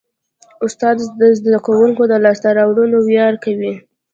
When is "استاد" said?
0.65-0.97